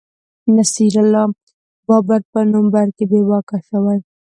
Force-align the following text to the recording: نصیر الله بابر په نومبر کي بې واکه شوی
نصیر 0.55 0.93
الله 1.03 1.25
بابر 1.87 2.21
په 2.31 2.39
نومبر 2.51 2.87
کي 2.97 3.03
بې 3.11 3.21
واکه 3.29 3.57
شوی 3.67 3.99